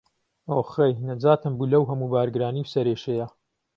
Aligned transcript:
ئۆخەی، 0.53 0.93
نەجاتم 1.07 1.53
بوو 1.57 1.71
لەو 1.73 1.83
هەموو 1.89 2.11
بارگرانی 2.13 2.63
و 2.63 2.71
سەرێشەیە. 2.73 3.27